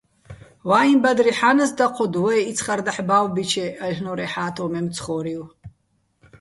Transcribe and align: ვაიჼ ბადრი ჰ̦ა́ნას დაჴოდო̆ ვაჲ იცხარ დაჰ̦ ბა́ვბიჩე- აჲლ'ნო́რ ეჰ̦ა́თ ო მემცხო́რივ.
ვაიჼ 0.69 0.95
ბადრი 1.03 1.31
ჰ̦ა́ნას 1.37 1.71
დაჴოდო̆ 1.77 2.21
ვაჲ 2.23 2.39
იცხარ 2.51 2.79
დაჰ̦ 2.85 2.99
ბა́ვბიჩე- 3.07 3.65
აჲლ'ნო́რ 3.85 4.19
ეჰ̦ა́თ 4.25 4.57
ო 4.63 4.65
მემცხო́რივ. 4.71 5.41